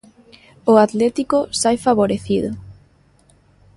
O 0.71 0.73
Atlético 0.85 1.37
sae 1.61 1.77
favorecido. 1.85 2.49